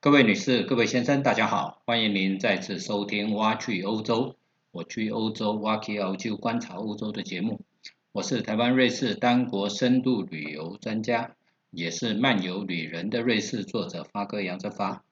[0.00, 4.26] 各位女士、各位先生，大家好，欢迎您再次收听《挖去欧洲》，
[4.70, 7.62] 我去欧洲挖去欧洲观察欧洲的节目。
[8.12, 11.34] 我是台湾瑞士单国深度旅游专家，
[11.72, 15.02] 也是漫游旅人的瑞士作者发哥杨泽发。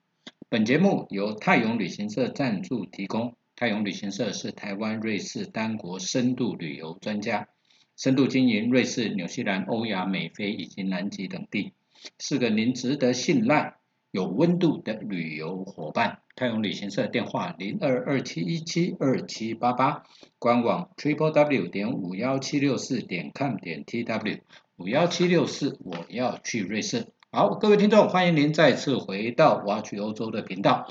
[0.48, 3.34] 本节目由泰永旅行社赞助提供。
[3.56, 7.48] 泰永旅行社是台湾瑞士单国深度旅游专家，
[7.96, 11.72] 深度经营瑞士、纽西兰、欧亚美非以及南极等地，
[12.20, 13.74] 是个您值得信赖、
[14.16, 16.20] 有温度的旅游伙伴。
[16.34, 20.04] 泰永旅行社电话零二二七一七二七八八，
[20.38, 24.38] 官网 triple w 点五幺七六四点 com 点 t w
[24.76, 27.08] 五幺七六四，我要去瑞士。
[27.30, 30.88] 好，各位听众，欢迎您再次回到我要去欧洲的频道。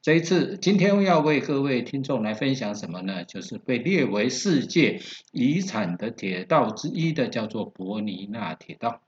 [0.00, 3.24] 这一次，今天要为各位听众来分享什么呢？
[3.24, 5.00] 就是被列为世界
[5.32, 9.00] 遗产的铁道之一的，叫做伯尼纳铁道。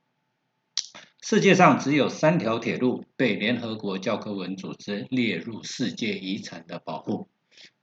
[1.23, 7.29] 世界上只有三条铁路被联合国教科文组织列入世界遗产的保护，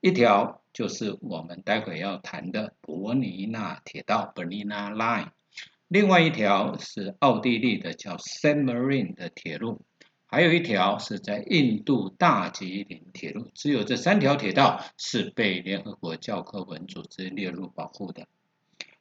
[0.01, 5.29] 一条就是我们待会要谈的伯尼纳铁道 （Bernina Line），
[5.87, 9.81] 另外一条是奥地利的叫 San Marino 的铁路，
[10.25, 13.51] 还有一条是在印度大吉岭铁路。
[13.53, 18.27] 只有这三条铁道是被联合国教科文组织列入保护的。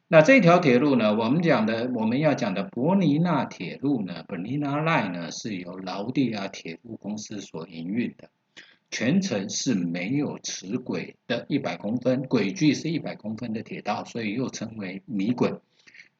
[0.08, 1.16] 那这条铁路呢？
[1.16, 8.30] 我们讲的，我们要讲的伯尼纳铁路呢，Bernina Line 呢，是由劳地亚铁路公司所营运的，
[8.88, 15.54] 全程是没有齿轨的，一百公分，轨距是一百公分的铁道，所以又称为米轨。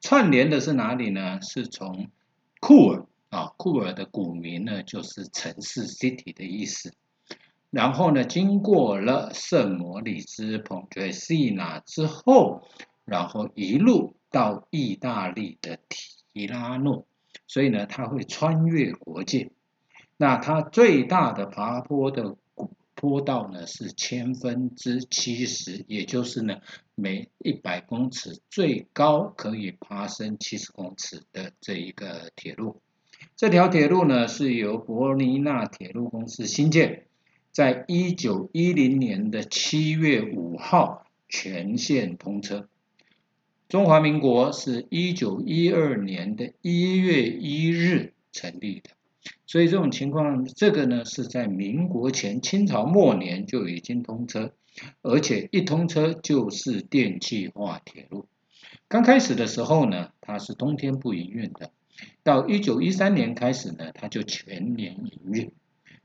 [0.01, 1.41] 串联的是哪里呢？
[1.41, 2.09] 是从
[2.59, 6.93] 库尔啊，库尔的古名呢，就是城市 city 的意思。
[7.71, 12.67] 然后呢，经过了圣摩里兹 Pontresina 之后。
[13.07, 17.07] 然后一路到意大利的提拉诺，
[17.47, 19.51] 所以呢，它会穿越国界。
[20.19, 22.37] 那它最大的爬坡的
[22.95, 26.57] 坡道呢是千分之七十，也就是呢
[26.95, 32.81] 每一百公尺最高可以爬升七十公尺的这一个铁路。
[33.37, 37.07] 这条铁路呢是由伯尼纳铁路公司新建，
[37.53, 42.69] 在一九一零年的七月五号全线通车。
[43.69, 48.91] 中华民国是一九一二年的一月一日成立的，
[49.45, 54.53] 所以这种情况，这个呢是在民国前清朝末年就已经通车，
[55.03, 58.29] 而且一通车就是电气化铁路。
[58.87, 61.73] 刚开始的时候呢，它是冬天不营运的，
[62.23, 65.53] 到一九一三年开始呢，它就全年营运。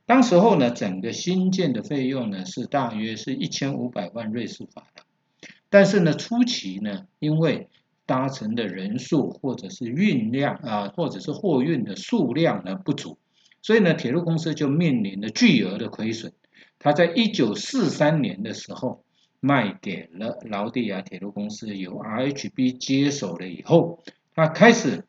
[0.08, 5.01] 当时候呢，整个新建的费用呢是大约是一千五百万瑞士法郎。
[5.72, 7.70] 但是呢，初期呢，因为
[8.06, 13.18] 搭乘的人数或者是运量啊，或者是货运的数量呢不足，
[13.64, 16.34] 所以呢，铁路公司就面临着巨额的亏损。
[16.78, 19.04] 他在一九四三年的时候
[19.40, 24.04] 卖给了劳地亚铁路公司，由 RHB 接手了以后，
[24.36, 25.06] 他开始。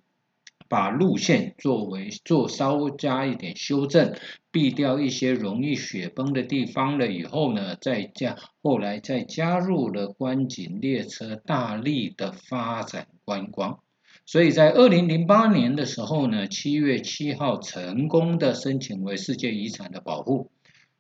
[0.72, 4.14] 把路线作为做稍加一点修正，
[4.50, 13.80] 避掉一些容易雪崩的地方了以后呢，再加后来再加入了观景列车，大力的发展观光。
[14.24, 20.50] 所以在二零零八年的时候呢，七月七号成功的申请为世界遗产的保护，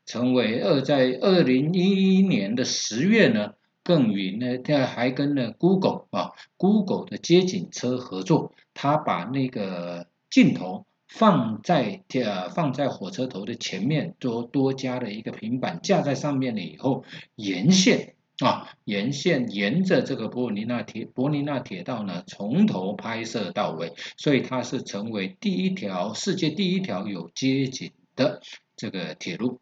[0.04, 3.54] 成为二在二零一一年的十月呢。
[3.84, 17.04] 更与呢，他还跟呢 Google 啊，Google 的街景车合作，他把那个镜头放在呃放在火车头的前面，多多加了一个平板架在上面了以后，
[17.34, 28.40] 沿线啊沿线沿着这个伯尼纳铁伯尼纳铁道呢，从头拍摄到尾，所以它是成为第一条世界第一条有街景的
[28.76, 29.60] 这个铁路。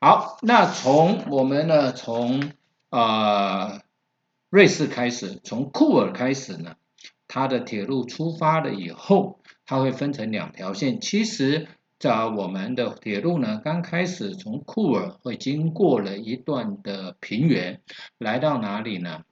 [0.00, 2.52] 好，那从我们呢从
[2.94, 3.82] 啊，
[4.50, 6.76] 瑞士开始，从库尔开始呢，
[7.26, 11.00] 它的铁路出发了以后，它会分成两条线。
[11.00, 11.66] 其实，
[11.98, 17.82] 在我们的铁路呢，刚开始从库尔会经过了一段的平原，
[18.16, 19.24] 来到哪里呢？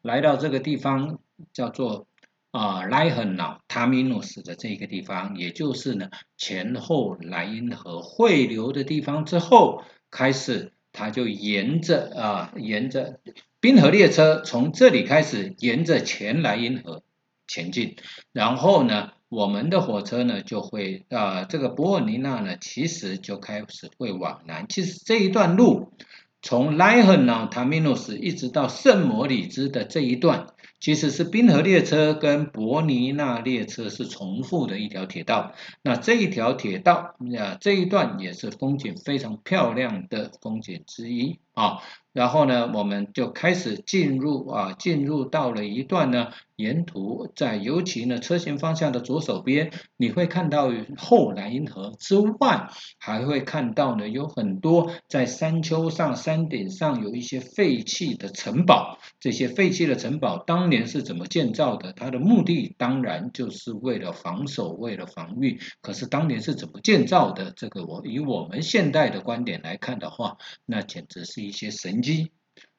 [0.00, 1.18] 来到这个地方
[1.52, 2.06] 叫做
[2.52, 10.72] 啊莱亨瑙塔米努斯的这个地方，也就是呢前后莱茵河汇流的地方之后，开始。
[10.92, 13.20] 它就沿着啊，沿着
[13.60, 17.02] 冰河列车从这里开始，沿着前莱茵河
[17.46, 17.96] 前进。
[18.32, 24.66] 然后呢，我们的火车呢就会啊，这个博尔尼纳呢，其实就开始会往南。
[24.68, 25.92] 其实这一段路
[26.40, 35.52] 从莱亨纳塔米诺斯一直到圣摩里兹的这一段，其实是冰河列车跟伯尼纳列车是重复的一条铁道。
[35.82, 41.78] 那这一条铁道啊，这一段也是风景非常漂亮的风景之一啊。
[42.14, 58.98] 然后呢，我们就开始进入啊，进入到了一段呢，沿途在尤其呢车型方向的左手边，你会看到后莱茵河之外，还会看到呢有很多在山丘上、山顶上有一些废弃的城堡。
[59.20, 61.92] 这些废弃的城堡当年是怎么建造的？
[61.92, 65.60] 它的目的当然就是为了防守、为了防御。
[65.82, 67.52] 可是当年是怎么建造的？
[67.54, 72.02] 这个我以我们现代的观点来看的话，那简直是一些神。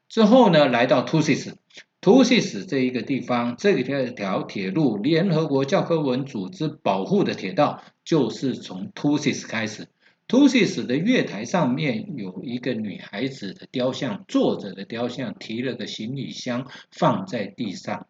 [0.07, 9.87] 之后呢，来到 Tusis，Tusis 这一个地方，这一条条铁路，联合国教科文组织保护的铁道，就是从 Tusis 开始。
[10.27, 18.07] Tusis 的月台上面有一个女孩子的雕像，坐着的雕像，提了个行李箱放在地上。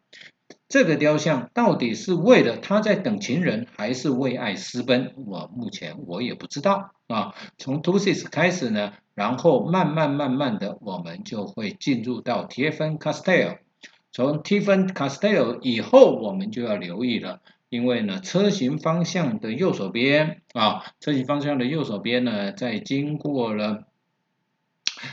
[0.69, 5.15] 这个雕像到底是为了他在等情人，还是为爱私奔？
[5.25, 7.33] 我目前我也不知道啊。
[7.57, 8.93] 从 Tusis 开始呢？
[9.15, 13.57] 然后慢慢慢慢的，我们就会进入到 Tiffin Castle。
[14.11, 23.85] 从 Tiffin Castle 以后，我们就要留意了，因为呢，车型方向的右手边啊，车型方向的右手边呢，在经过了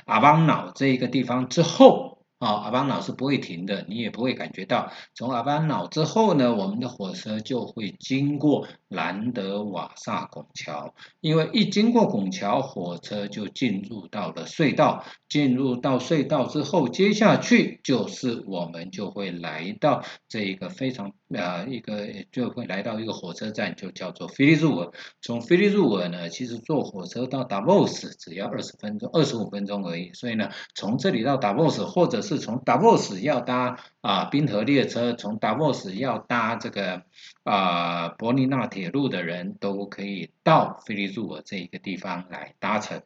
[0.04, 2.15] 阿邦瑙这一个地方之后。
[2.38, 4.92] 啊，阿巴脑是不会停的，你也不会感觉到。
[5.14, 15.04] 从阿巴脑之后呢，我们的火车就会经过兰德瓦萨拱桥，因为一经过拱桥，火车就进入到了隧道。
[15.28, 24.92] 进入到隧道之后，接下去就是我们就会来到这一个非常啊一个就会来到一个火车站，就叫做菲利入尔。
[25.20, 30.12] 从菲利入尔呢，其实坐火车到达沃斯只要二十分钟、二十五分钟而已。
[30.12, 37.02] 所以呢，从这里到达沃斯或者是从达沃斯要搭啊滨河列车，从达沃斯要搭这个
[37.42, 43.02] 啊伯尼纳铁路的人都可以到菲利入尔这一个地方来搭乘。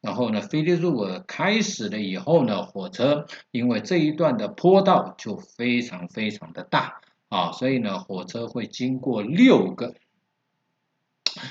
[0.00, 9.94] 然后呢，菲利入尔开始了以后呢，火车因为这一段的坡道就非常非常的大啊，所以呢，火车会经过六个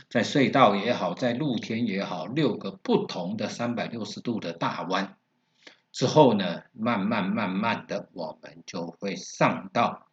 [0.10, 5.18] 在隧道也好，在露天也好，六个不同的三百六十度的大弯。
[5.92, 10.08] 之后呢，慢慢慢慢的，我们就会上到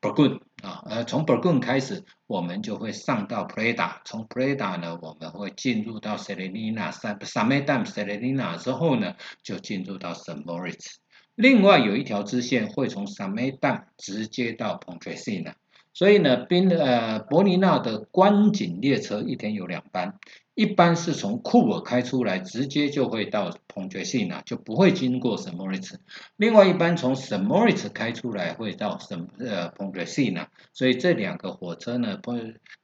[0.00, 11.01] Burgun 啊，呃，从 Burgun 开始，我们就会上到 Preda，从 Preda 呢，我们会进入到 Selenina，三三个站 Selenina 之后呢，就进入到 St Moritz。
[11.34, 15.54] 另外有一条支线会从 Samedam 直接到 Pontresina。
[15.94, 20.18] 所以呢，宾呃伯尼纳的观景列车一天有两班，
[20.54, 26.00] 一般是从库尔开出来，直接就会到彭爵信纳，就不会经过圣莫里茨。
[26.36, 30.48] 另外一班从圣莫里茨开出来，会到圣呃彭爵信纳。
[30.72, 32.32] 所以这两个火车呢，不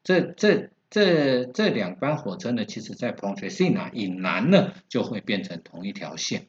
[0.05, 6.49] 这这这这两班火车呢，其实在彭爵信纳以南呢，就会变成同一条线。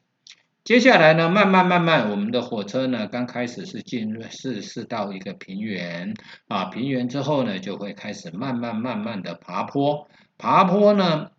[0.62, 6.14] 接下来呢，慢慢慢慢，我们的火车呢，刚开始是进入是是到一个平原
[6.48, 11.30] 啊，平原之后呢，就会开始慢慢慢慢的爬坡，爬坡呢，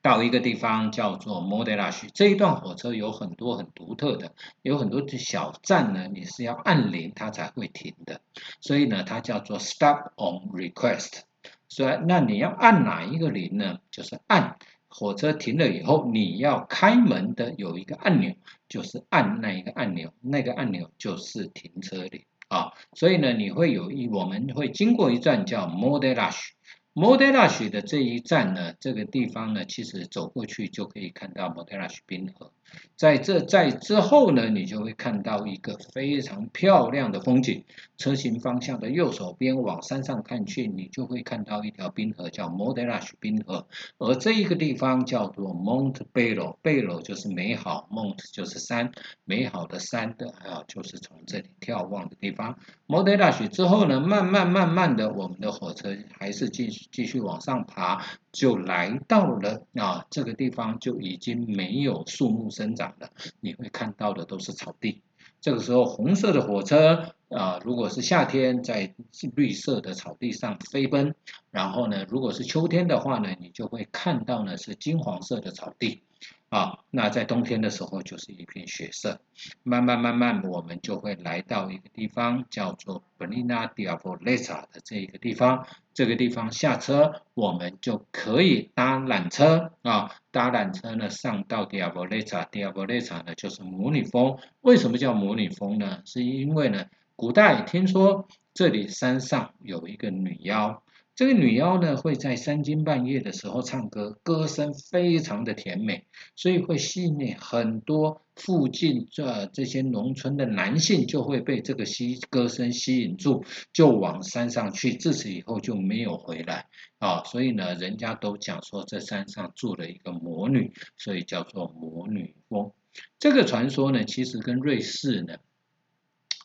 [0.00, 4.32] 到一个地方叫做 m o d e l a 这一段火车有很多很独特的，
[4.62, 8.22] 有很多的小站呢，你是要按铃它才会停的，
[8.60, 11.20] 所以呢，它叫做 Stop on Request。
[11.68, 13.78] 所以那你要按哪一个铃呢？
[13.92, 14.56] 就是按。
[14.90, 18.34] 火车停了以后，你要开门的有一个按钮，
[18.68, 22.72] 就是按那一个按钮，那个按钮就是停车铃啊。
[22.94, 26.54] 所以呢，你会有一，我们会经过一站叫 m o d e l a s h
[26.92, 31.86] m o d e l a s h 的这一站呢，这个地方呢，其实走过去就可以看到 m o d e l a
[31.86, 32.52] s h 冰河。
[32.96, 37.64] 在这在之后呢，你就会看到一个非常漂亮的风景。
[37.96, 43.66] 车行方向的右手边往山上看去，你就会看到一条冰河，叫 Modelash 冰河。
[43.98, 48.90] 而这一个地方叫做 Mont Bello，Bello 就是美好，Mont 就是山，
[49.24, 52.58] 美好的山的啊，就是从这里眺望的地方。
[52.86, 65.00] Modelash 之后呢，慢慢慢慢的，我们的火车还是继续继续往上爬，就来到了啊这个地方就已经没有树木生长的，你会看到的都是草地。
[65.40, 68.94] 这个时候，红色的火车啊，如果是夏天在
[69.34, 71.14] 绿色的草地上飞奔，
[71.50, 76.02] 然后呢，如果是秋天的话呢，你就会看到呢是金黄色的草地
[76.48, 79.20] 啊，那在冬天的时候就是一片雪色。
[79.62, 85.66] 慢慢慢慢，我们就会来到一个地方，叫做 Benina Diavolezza 的这一个地方。
[85.94, 92.48] 这个地方下车，我们就可以搭缆车啊，搭缆车呢上到 Diavolezza。
[92.50, 94.36] Diavolezza 呢就是魔女峰。
[94.60, 96.02] 为什么叫魔女峰呢？
[96.04, 100.82] 是因为呢，古代听说这里山上有一个女妖。
[101.20, 117.22] 这个女妖呢，会在三更半夜的时候唱歌，歌声非常的甜美，所以会吸引很多附近这这些农村的男性就会被这个吸歌声吸引住，就往山上去，自此以后就没有回来啊。
[117.24, 122.72] 所以呢，人家都讲说这山上住了一个魔女，所以叫做魔女峰。
[123.18, 125.34] 这个传说呢，其实跟瑞士呢，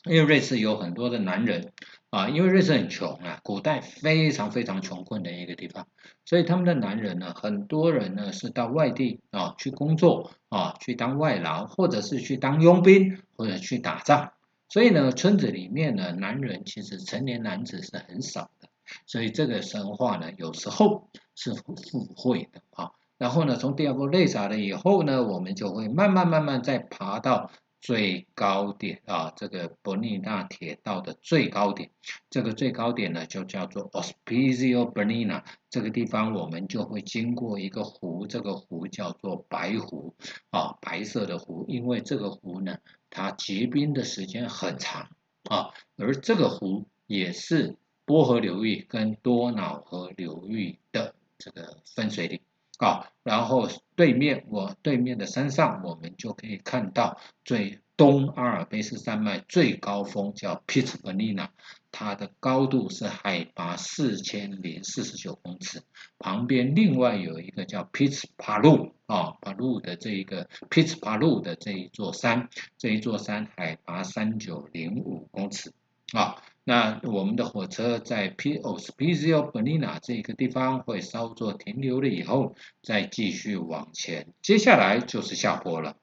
[0.04, 1.72] 因为瑞士有很多的男人。
[2.10, 5.86] 啊，因为瑞士很穷啊，古代非常非常穷困的一个地方，
[6.24, 14.32] 所以他们的男人呢，很多人呢是到外地啊去工作啊，去当外劳，或者是去当佣兵，或者去打仗。
[14.68, 18.68] 所以呢，村子里面呢，男人其实成年男子是很少的。
[19.06, 22.92] 所以这个神话呢，有时候是附会的啊。
[23.18, 27.50] 然后呢，从第二波累傻了以后呢，我们就会慢慢慢慢再爬到。
[27.80, 31.90] 最高点啊，这个伯尼纳铁道的最高点，
[32.30, 35.44] 这个最高点呢就叫做 Ospizio Bernina。
[35.70, 40.14] 这个地方我们就会经过一个湖，这个湖叫做白湖
[40.50, 41.64] 啊，白色的湖。
[41.68, 42.78] 因为这个湖呢，
[43.10, 45.10] 它结冰的时间很长
[45.44, 52.40] 啊，而这个湖也是波河流域跟多瑙河流域的这个分水岭。
[52.78, 61.50] 啊，然后对面我对面的山上，我们就可以看到最东阿尔卑斯山脉最高峰叫 p i t s b e r n i n a
[61.90, 65.82] 它的高度是海拔四千零四十九公尺。
[66.18, 70.82] 旁边另外有一个叫 p i t s p a l u 啊 p a l u 的这一个 p
[70.82, 75.72] i t s p a l u 的这一座山，这一座山海拔三九零五公尺
[76.12, 76.36] 啊。
[76.68, 85.94] 那我们的火车在 P Ospizio Bernina 这个地方会稍作停留了以后，再继续往前，接下来就是下坡了。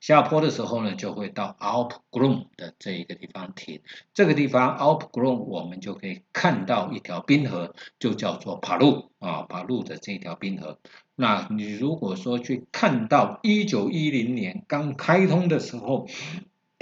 [0.00, 3.80] 下坡的时候呢，就会到 Alp Grom 的这一个地方停。
[4.12, 10.78] 这个地方 Alp Grom 我们就可以看到一条冰河，就叫做帕路啊，帕路的这条冰河。
[11.16, 16.06] 那你如果说去看到一九一零年刚开通的时候，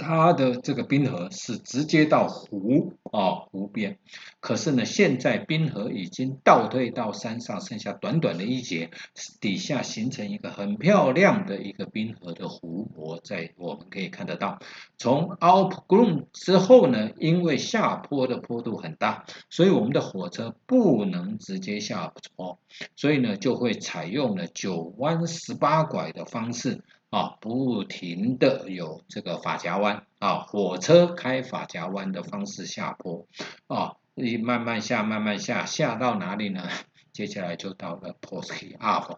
[0.01, 3.99] 它的这个冰河是直接到湖啊湖边，
[4.39, 8.89] 可是呢，现在冰河已经倒退到山上，剩下短短的一截，
[9.39, 14.57] 底下形成一个很漂亮的一个冰河的湖泊，在我们可以看得到。
[14.97, 22.57] 从 Alp Grom 之后呢，因为下坡的坡度很大，所以我们的火车不能直接下坡，
[22.95, 26.81] 所以呢，就会采用了九弯十八拐的方式。
[27.11, 33.27] 啊，不停的有这个法夹弯啊，火车开法夹弯的方式下坡
[33.67, 36.67] 啊，一慢慢下，慢慢下，下到哪里呢？
[37.11, 39.17] 接下来就到了 Posky Ave，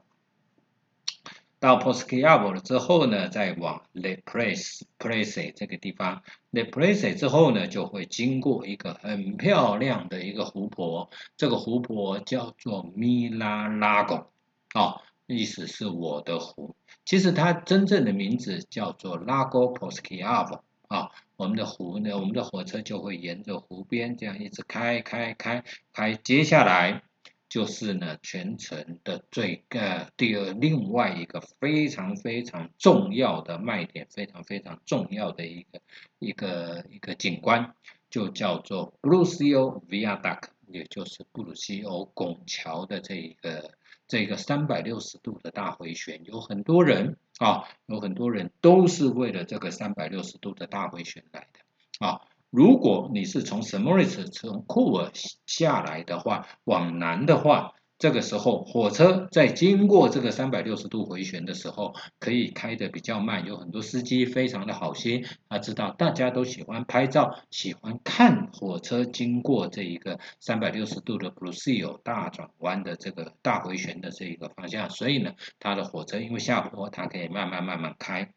[1.59, 14.25] 到 Posky Ave 了之后呢，再往 Le Place Place 这个地方，Le Place 之后呢，就会经过一个很漂亮的一个湖泊，这个湖泊叫做 Mila Lago，
[14.73, 16.75] 啊，意思是我的湖。
[17.05, 27.03] 其实它真正的名字叫做 Lago Poschiavo 啊，我们的湖呢，我们的火车就会沿着湖边这样一直开开开开，接下来
[27.49, 35.81] 就是呢全程的最呃第二另外一个非常非常重要的卖点，非常非常重要的一个
[36.19, 37.75] 一个一个景观，
[38.09, 43.71] 就叫做 bluesio Viaduct，也就是布鲁西欧拱桥的这一个。
[44.05, 52.21] 这个三百六十度的大回旋，有很多人啊，有很多人都是为了这个三百六十度的大回旋来的啊。
[52.49, 55.09] 如果你是从 s 莫 m 斯从库尔
[55.47, 57.73] 下来的话，往南的话。
[58.03, 63.45] 这个时候，火车在经过这个三百六十度回旋的时候，可以开的比较慢。
[63.45, 78.33] 有很多司机非常的好心，他知道大家都喜欢拍照，喜欢看火车经过这一个三百六十度的 b r u s i o 大转弯的这个大回旋的这一个方向，所以呢，他的火车因为下坡，它可以慢慢慢慢开。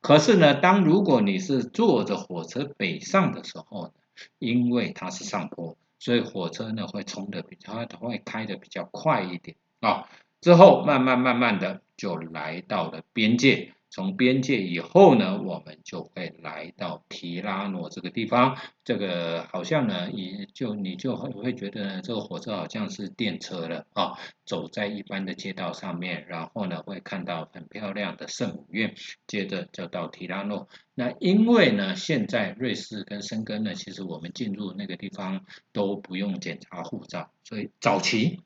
[0.00, 3.92] 可是呢，当如果你是坐着火车北上的时候，
[4.38, 5.76] 因为它是上坡。
[6.00, 10.08] 所以火车呢会冲的比较，它会开的比较快一点啊。
[10.40, 18.56] 之后慢慢慢慢的就来到了边界，从边界以后呢，我们就会来到提拉诺这个地方。
[18.84, 24.16] 这个好像呢，也就你就会会觉得，这个火车好像是电车了啊，
[24.46, 28.94] 走在一般的街道上面，然后呢会看到很漂亮的圣母院，
[29.26, 30.68] 接着就到提拉诺。
[30.94, 38.40] 那因为呢，现在瑞士跟申根呢，其实我们进入那个地方都不用检查护照，所以早期。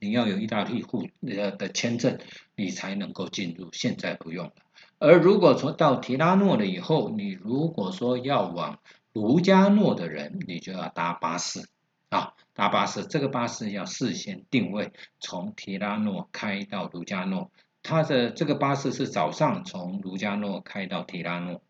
[0.00, 2.18] 你要有意大利户呃的签证，
[2.56, 3.68] 你才能够进入。
[3.72, 4.52] 现在不用了。
[4.98, 8.80] 而如果说到提拉诺了以后，你如果说要往
[9.12, 11.68] 卢加诺的人，你就要搭巴士
[12.08, 13.04] 啊，搭巴士。
[13.04, 14.90] 这个巴士要事先定位，
[15.20, 17.50] 从提拉诺开到卢加诺。
[17.82, 21.62] 它的这个巴士是早上从卢加诺开到提拉诺，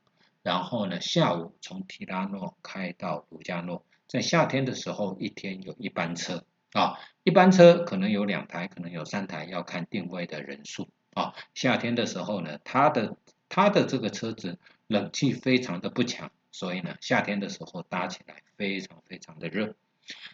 [0.43, 3.85] 然后呢下午从提拉诺开到卢加诺。
[4.07, 6.45] 在夏天的时候，一天有一班车。
[6.73, 6.95] 啊，
[7.31, 11.33] 一般车可能有两台，可能有三台，要看定位的人数啊。
[11.55, 13.17] 夏天的时候呢，它的
[13.49, 14.59] 它的这个车子
[14.89, 19.77] 冷气非常的不强，所以呢，夏天的时候搭起来非常非常的热。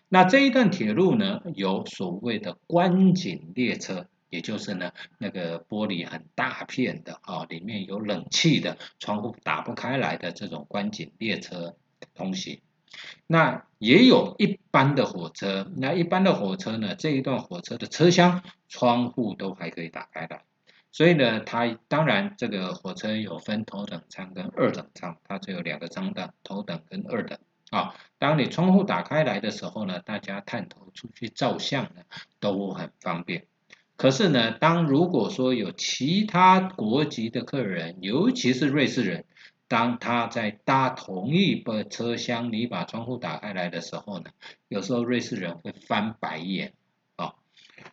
[0.09, 11.76] 那这一段铁路呢，有所谓的观景列车，也就是呢那个玻璃很大片的啊，里面有冷气的，窗户打不开来的这种观景列车
[12.15, 12.59] 通行。
[13.26, 16.95] 那也有一般的火车，那一般的火车呢？
[16.95, 20.40] 这一段火车的车厢窗户都还可以打开的，
[20.93, 27.38] 所以呢，它当然这个火车有分头等舱跟二等舱，它只有两个舱的，头等跟二等
[27.71, 27.95] 啊。
[28.19, 32.02] 当你窗户打开来的时候呢，大家探头出去照相呢
[32.40, 33.47] 都很方便。
[33.97, 39.25] 可是呢，当如果说有其他国籍的客人，尤其是瑞士人。
[39.69, 44.31] 当他在搭同一个车厢，你把窗户打开来的时候呢，
[44.69, 46.75] 有时候瑞士人会翻白眼
[47.17, 47.35] 啊。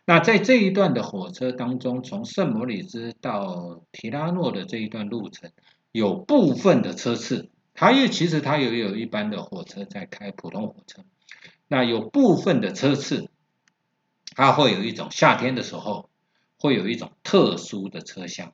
[0.06, 5.52] 那在这一段的火车当中，从圣摩里兹到提拉诺的这一段路程，
[5.92, 11.04] 有部分的车次，它也其实它也有一般的火车在开普通火车，
[11.68, 13.30] 那有部分的车次，
[14.36, 16.10] 它会有一种夏天的时候，
[16.60, 18.54] 会有一种特殊的车厢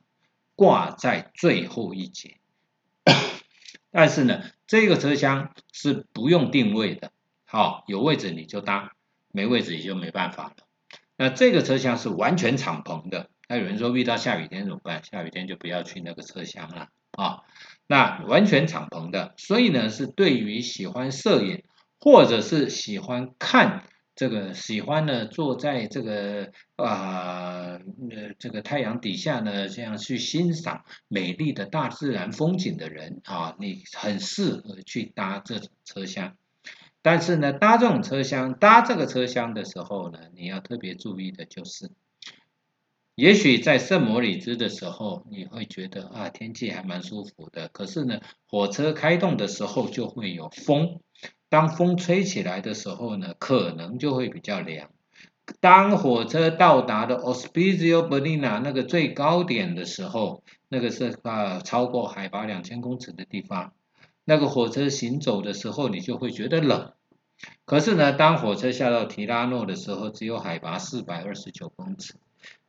[0.56, 2.39] 挂在最后一节。
[3.90, 7.12] 但是呢，这个车厢是不用定位的，
[7.44, 8.92] 好，有位置你就搭，
[9.32, 10.54] 没位置你就没办法了。
[11.16, 13.28] 那这个车厢是完全敞篷的。
[13.48, 15.02] 那有人说遇到下雨天怎么办？
[15.04, 17.40] 下雨天就不要去那个车厢了啊。
[17.86, 21.64] 那完全敞篷的，所以呢是对于喜欢摄影
[21.98, 23.84] 或者是喜欢看。
[24.20, 36.36] 这个喜欢呢，坐在这个啊呃这个太阳底下呢，这样去欣赏美丽的大自然风景的人啊，你很适合去搭这种车厢。
[37.00, 41.90] 但是呢，搭这种车厢，搭这个车厢的时候呢，你要特别注意的就是，
[43.14, 51.00] 也许在圣摩里兹的时候，你会觉得啊天气还蛮舒服的，可是呢，火车开动的时候就会有风。
[51.50, 54.88] 当风吹起来的时候呢，可能就会比较凉。
[55.58, 63.72] 当火车到达的 Ospizio Bellina 那个最高点的时候，那个是啊超过海拔两千公尺的地方，
[64.24, 66.92] 那个火车行走的时候，你就会觉得冷。
[67.64, 72.14] 可是呢，当火车下到提拉诺的时候，只有海拔四百二十九公尺，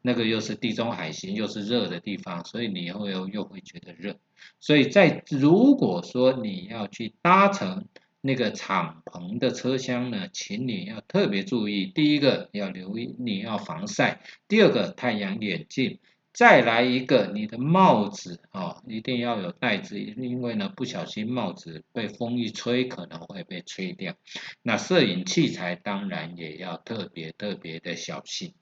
[0.02, 4.15] 那个又是地中海型又是热的地方，所以你又又又会觉得热。
[4.60, 7.86] 所以在如果说你要去搭乘，
[8.22, 16.00] 那个敞篷的车厢呢，请你要特别注意，第一个要留意你要防晒，第二个太阳眼镜，
[16.32, 24.16] 再来一个你的帽子啊，一定要有戴子，因为呢不小心帽子被风一吹可能会被吹掉。
[24.62, 28.54] 那摄影器材当然也要特别特别的小心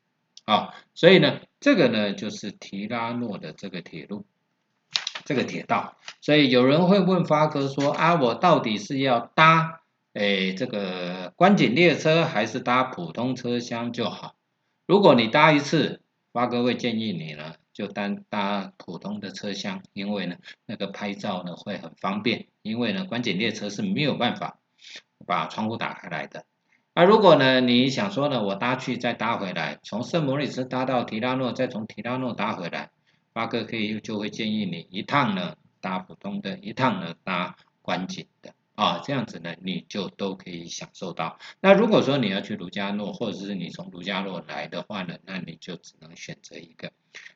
[0.45, 4.26] 啊，所以呢这个呢就是提拉诺的这个铁路。
[5.25, 9.82] 这个铁道，所以有人会问发哥说啊，我到底是要搭
[10.13, 14.36] 诶这个观景列车，还是搭普通车厢就好？
[14.88, 16.01] 如果你搭一次，
[16.34, 24.58] 发哥会建议你呢，就单搭普通的车厢，因为呢那个拍照呢会很方便，因为呢观景列车是没有办法
[25.27, 26.45] 把窗户打开来的。
[26.95, 32.89] 啊如果呢你想说呢，我搭去再搭回来，从圣莫里斯搭到提拉诺，再从提拉诺搭回来。
[33.39, 41.39] 八哥可以就会建议你一趟呢搭普通的，一趟呢搭观景的啊，这样子呢你就都可以享受到。
[41.62, 46.91] 那如果说你要去卢加诺，或者是你从卢加诺来的话呢，那你就只能选择一个。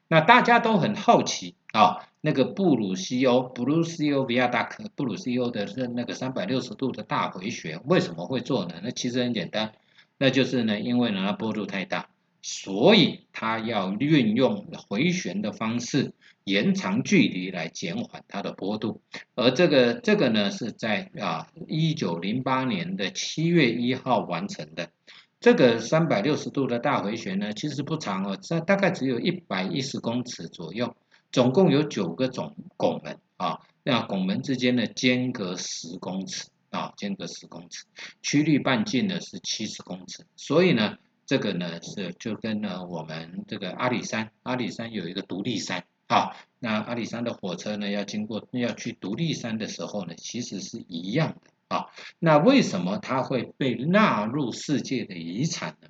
[0.10, 8.82] 那大家都很好奇啊，那个布鲁西欧布鲁西欧比亚达克布鲁西欧的是那个三百六十度的大回旋，为什么会做呢？
[8.84, 9.72] 那其实很简单，
[10.18, 12.10] 那就是呢因为呢它坡度太大。
[12.44, 19.02] 所以它要运用回旋的方式延长距离来减缓它的坡度，
[19.34, 24.92] 而这个这个呢是在啊一九零八年的七月一号完成的。
[25.40, 30.96] 这个三百六十度的大回旋呢，其实不长哦，这大概只有一百一十公尺左右，
[31.34, 37.84] 总共有九个总拱门啊，那拱门之间的间隔十公尺啊，间隔十公尺，
[38.22, 51.52] 曲率半径呢是七十公尺，所以呢，这个呢是就跟呢我们这个阿里山，阿里山有一个独立山啊，那阿里山的火车呢要经过要去独立山的时候呢，其实是一样的。
[51.70, 51.88] 啊，
[52.20, 55.88] 那为什么它会被纳入世界的遗产呢？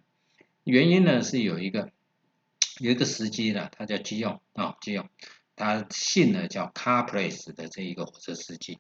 [0.63, 1.89] 原因呢是有一个
[2.79, 5.09] 有一个司机呢，他叫基用啊，基用，
[5.57, 8.79] 他姓呢叫 Carplace 的这一个火车司机，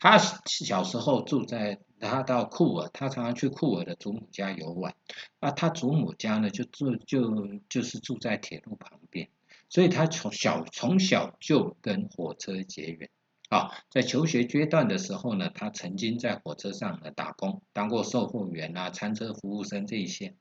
[0.00, 4.94] 他小时候住在他到库尔，他常常去库尔的祖母家游玩
[5.38, 9.28] 啊，他祖母家呢就住就就是住在铁路旁边，
[9.68, 13.08] 所以他从小从小就跟火车结缘。
[13.50, 20.36] 啊，在求学阶段的时候呢，他曾经在火车上呢打工，当过售货员啊、餐车服务生这一些。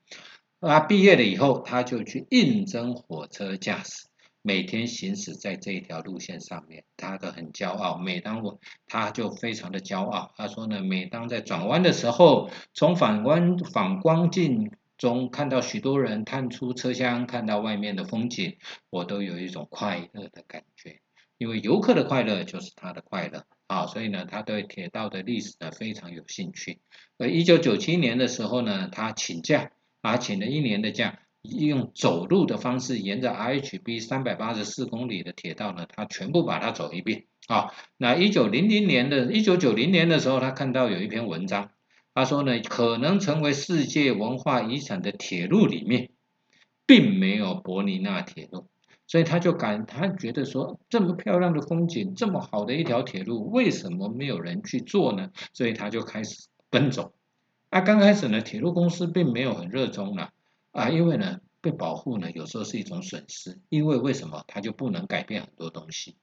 [0.60, 4.09] 啊，毕业了以后，他就去应征火车驾驶，
[4.42, 7.98] 每天行驶在这一条路线上面，他都很骄傲。
[7.98, 10.34] 每当我，他就非常的骄傲。
[10.38, 18.58] 他说呢，每当在转弯的时候，从反光反光镜中看到许多人探出车厢，看到外面的风景，
[18.90, 21.02] 我都有一种快乐的感觉。
[21.38, 26.82] 因为游客的快乐就是他的快乐啊，所以呢，他对铁道的历史呢非常有兴趣。
[27.18, 29.72] 而一九九七年的时候呢，他请假
[30.02, 31.20] 啊，请了一年的假，
[31.50, 37.72] 用走路的方式沿着 RHB 三百八十四公里的铁道呢，他全部把它走一遍啊。
[37.98, 41.72] 那一九零零年的一九九零年的时候，他看到有一篇文章，
[42.14, 46.10] 他说呢，可能成为世界文化遗产的铁路里面，
[46.86, 48.68] 并没有伯尼纳铁路。
[49.08, 55.32] 所以他就感，他觉得说这么漂亮的风景，这么好的一条铁路，为什么没有人去做呢？
[55.52, 57.14] 所以他就开始奔走。
[57.72, 60.30] 啊，刚开始呢，铁路公司并没有很热衷了
[60.72, 63.60] 啊，因为呢，被保护呢，有时候是一种损失。
[63.70, 66.16] 因为为什么他就不能改变很多东西？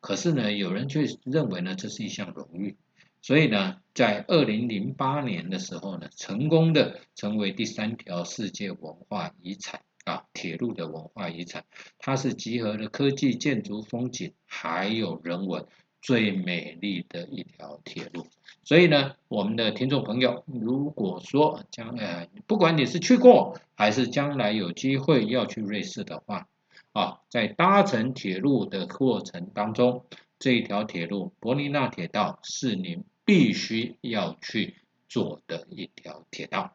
[0.00, 2.76] 可是呢，有人却认为呢，这是一项荣誉。
[3.20, 9.82] 所以呢，在二零零八年的时候呢，成功的成为第三条世界文化遗产。
[10.04, 11.66] 啊，铁路的文化遗产，
[11.98, 15.66] 它是集合了科技、建筑、风景，还有人文
[16.00, 18.26] 最美丽的一条铁路。
[18.64, 26.46] 所以呢，我们的听众朋友，如果说将呃，不管你是去过，还是将来有机会要去瑞士的话，
[26.92, 30.04] 啊，在搭乘铁路的过程当中，
[30.38, 34.76] 这一条铁路伯尼纳铁道是您必须要去
[35.08, 36.72] 坐的一条铁道。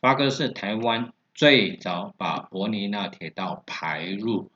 [0.00, 1.12] 发哥是台湾。
[1.38, 4.50] 最早把伯尼纳铁道排入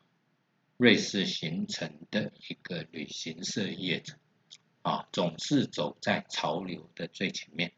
[0.81, 4.15] 瑞士行程的一个旅行社业者，
[4.81, 7.73] 啊，总是走在潮流的最前面。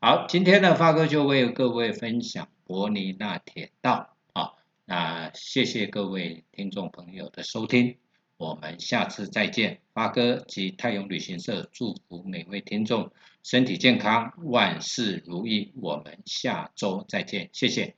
[0.00, 4.52] 好，今天呢，发哥就为各位分享伯尼纳铁道，啊，
[4.86, 7.98] 那谢谢各位听众朋友的收听，
[8.38, 9.82] 我们下次再见。
[9.92, 15.74] 发哥及泰永旅行社祝福每位听众身体健康，万事如意。
[15.76, 17.96] 我们下周再见，谢谢。